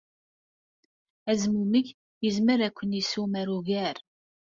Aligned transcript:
Azmumeg 1.31 1.87
yezmer 2.23 2.59
ad 2.67 2.73
ken-yessumar 2.77 3.47
ugar. 3.57 3.97